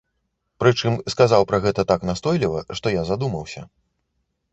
Прычым 0.61 0.93
сказаў 1.13 1.41
пра 1.51 1.59
гэта 1.65 1.81
так 1.91 2.05
настойліва, 2.11 2.63
што 2.79 2.95
я 2.95 3.03
задумаўся. 3.11 3.61